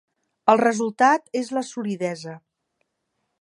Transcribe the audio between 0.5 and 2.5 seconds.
El resultat és la solidesa.